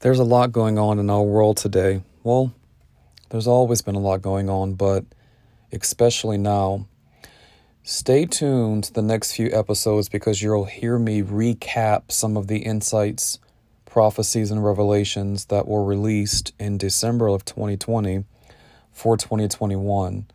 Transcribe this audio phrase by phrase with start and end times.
[0.00, 2.02] There's a lot going on in our world today.
[2.22, 2.54] Well,
[3.28, 5.04] there's always been a lot going on, but
[5.72, 6.86] especially now.
[7.82, 12.60] Stay tuned to the next few episodes because you'll hear me recap some of the
[12.60, 13.40] insights,
[13.84, 18.24] prophecies, and revelations that were released in December of 2020
[18.92, 20.26] for 2021.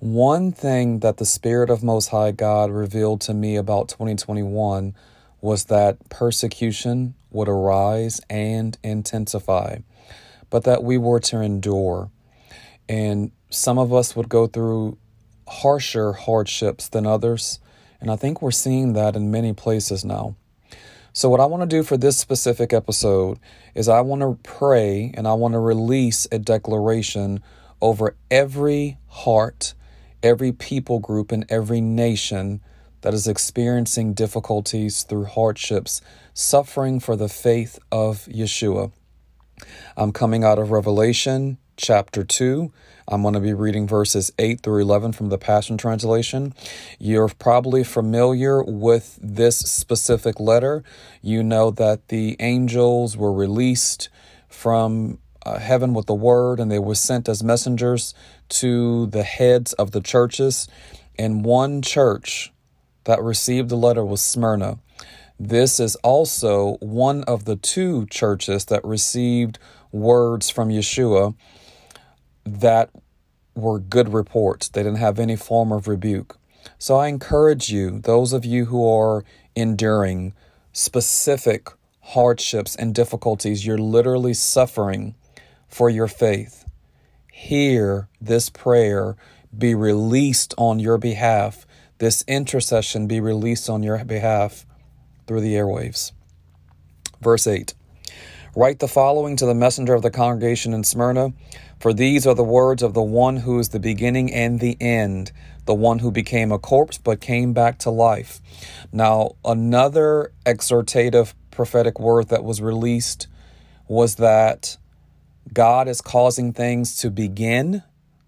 [0.00, 4.96] One thing that the Spirit of Most High God revealed to me about 2021
[5.46, 9.78] was that persecution would arise and intensify,
[10.50, 12.10] but that we were to endure.
[12.88, 14.98] And some of us would go through
[15.46, 17.60] harsher hardships than others.
[18.00, 20.34] And I think we're seeing that in many places now.
[21.12, 23.38] So, what I want to do for this specific episode
[23.74, 27.40] is I want to pray and I want to release a declaration
[27.80, 29.74] over every heart,
[30.24, 32.60] every people group, and every nation
[33.02, 36.00] that is experiencing difficulties through hardships,
[36.34, 38.92] suffering for the faith of Yeshua.
[39.96, 42.72] I'm coming out of Revelation chapter 2.
[43.08, 46.54] I'm going to be reading verses 8 through 11 from the Passion Translation.
[46.98, 50.82] You're probably familiar with this specific letter.
[51.22, 54.08] You know that the angels were released
[54.48, 58.14] from uh, heaven with the word and they were sent as messengers
[58.48, 60.66] to the heads of the churches.
[61.18, 62.52] And one church
[63.06, 64.78] that received the letter was Smyrna.
[65.38, 69.58] This is also one of the two churches that received
[69.92, 71.34] words from Yeshua
[72.44, 72.90] that
[73.54, 74.68] were good reports.
[74.68, 76.38] They didn't have any form of rebuke.
[76.78, 80.34] So I encourage you, those of you who are enduring
[80.72, 81.68] specific
[82.00, 85.14] hardships and difficulties, you're literally suffering
[85.68, 86.64] for your faith.
[87.32, 89.16] Hear this prayer
[89.56, 91.65] be released on your behalf
[91.98, 94.66] this intercession be released on your behalf
[95.26, 96.12] through the airwaves.
[97.20, 97.74] Verse 8
[98.54, 101.32] Write the following to the messenger of the congregation in Smyrna,
[101.78, 105.30] for these are the words of the one who is the beginning and the end,
[105.66, 108.40] the one who became a corpse but came back to life.
[108.92, 113.26] Now, another exhortative prophetic word that was released
[113.88, 114.78] was that
[115.52, 117.82] God is causing things to begin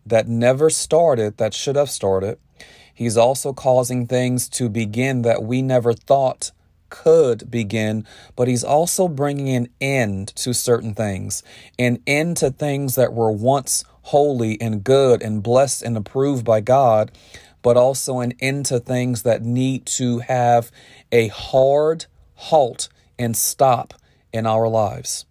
[0.05, 2.39] that never started, that should have started
[2.99, 6.51] He's also causing things to begin that we never thought
[6.91, 8.05] could begin,
[8.35, 11.45] but he's also bringing an end to certain things,
[11.79, 16.61] an end to things that were once holy and good and blessed and approved by
[16.61, 17.13] God,
[17.63, 20.73] but also an end to things that need to have
[21.13, 23.95] a hard halt and stop
[24.33, 25.25] in our lives.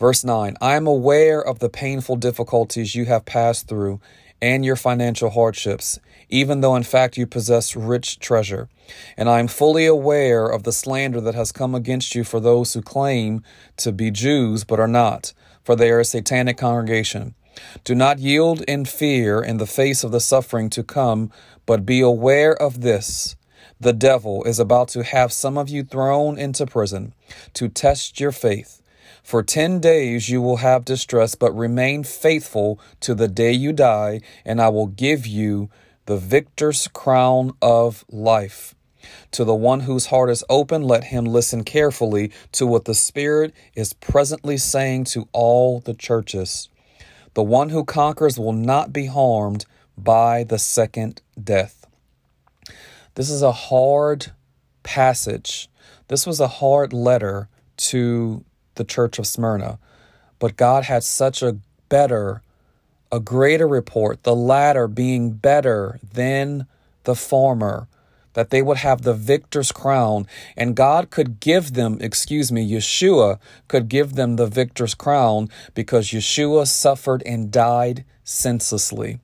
[0.00, 4.00] Verse 9 I am aware of the painful difficulties you have passed through
[4.40, 8.68] and your financial hardships, even though in fact you possess rich treasure.
[9.16, 12.74] And I am fully aware of the slander that has come against you for those
[12.74, 13.42] who claim
[13.78, 15.32] to be Jews but are not,
[15.62, 17.34] for they are a satanic congregation.
[17.84, 21.32] Do not yield in fear in the face of the suffering to come,
[21.66, 23.36] but be aware of this.
[23.80, 27.14] The devil is about to have some of you thrown into prison
[27.54, 28.82] to test your faith.
[29.28, 34.22] For ten days you will have distress, but remain faithful to the day you die,
[34.42, 35.68] and I will give you
[36.06, 38.74] the victor's crown of life.
[39.32, 43.52] To the one whose heart is open, let him listen carefully to what the Spirit
[43.74, 46.70] is presently saying to all the churches.
[47.34, 49.66] The one who conquers will not be harmed
[49.98, 51.86] by the second death.
[53.14, 54.32] This is a hard
[54.82, 55.68] passage.
[56.06, 58.46] This was a hard letter to
[58.78, 59.78] the church of Smyrna.
[60.38, 61.58] But God had such a
[61.90, 62.42] better,
[63.12, 66.66] a greater report, the latter being better than
[67.04, 67.88] the former,
[68.32, 70.26] that they would have the victor's crown.
[70.56, 76.08] And God could give them, excuse me, Yeshua could give them the victor's crown because
[76.08, 79.18] Yeshua suffered and died senselessly.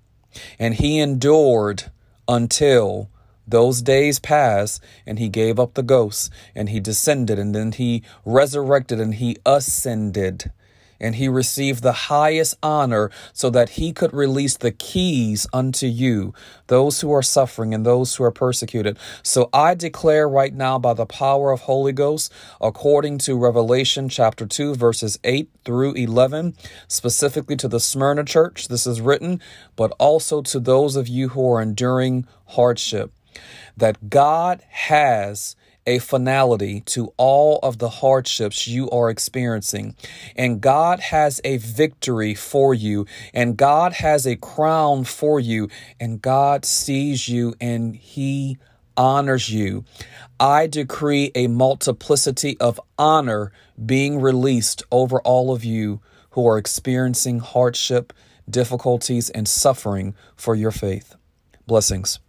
[0.58, 1.90] And he endured
[2.26, 3.08] until
[3.46, 8.02] those days passed, and he gave up the ghost, and he descended, and then he
[8.24, 10.50] resurrected, and he ascended.
[11.00, 16.32] And he received the highest honor so that he could release the keys unto you,
[16.68, 18.96] those who are suffering and those who are persecuted.
[19.22, 24.46] So I declare right now by the power of Holy Ghost, according to Revelation chapter
[24.46, 26.54] 2, verses 8 through 11,
[26.88, 29.42] specifically to the Smyrna church, this is written,
[29.76, 33.12] but also to those of you who are enduring hardship
[33.76, 39.94] that God has a finality to all of the hardships you are experiencing.
[40.36, 45.68] And God has a victory for you, and God has a crown for you,
[46.00, 48.58] and God sees you and He
[48.96, 49.84] honors you.
[50.38, 53.52] I decree a multiplicity of honor
[53.84, 58.12] being released over all of you who are experiencing hardship,
[58.48, 61.16] difficulties, and suffering for your faith.
[61.66, 62.20] Blessings.